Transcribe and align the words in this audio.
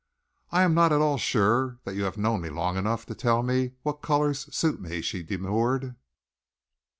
"I 0.51 0.63
am 0.63 0.73
not 0.73 0.91
at 0.91 0.99
all 0.99 1.19
sure 1.19 1.77
that 1.83 1.93
you 1.93 2.05
have 2.05 2.17
known 2.17 2.41
me 2.41 2.49
long 2.49 2.75
enough 2.75 3.05
to 3.05 3.13
tell 3.13 3.43
me 3.43 3.73
what 3.83 4.01
colours 4.01 4.49
suit 4.51 4.81
me," 4.81 4.99
she 5.01 5.21
demurred. 5.21 5.95